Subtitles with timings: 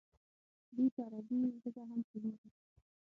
[0.75, 2.49] دوی په عربي ژبه هم پوهېږي.